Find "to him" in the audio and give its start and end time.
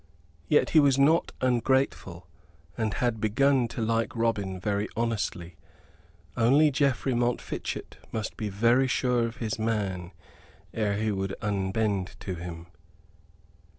12.21-12.65